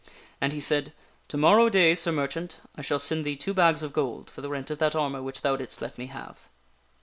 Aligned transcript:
And 0.41 0.51
he 0.51 0.59
said," 0.59 0.93
To 1.27 1.37
morrow 1.37 1.69
day, 1.69 1.93
Sir 1.93 2.11
Merchant, 2.11 2.59
I 2.75 2.81
shall 2.81 2.97
send 2.97 3.23
thee 3.23 3.35
two 3.35 3.53
bags 3.53 3.83
of 3.83 3.93
gold 3.93 4.31
for 4.31 4.41
the 4.41 4.49
rent 4.49 4.71
of 4.71 4.79
that 4.79 4.95
armor 4.95 5.21
which 5.21 5.41
thou 5.41 5.55
didst 5.57 5.79
let 5.79 5.99
me 5.99 6.07
have." 6.07 6.39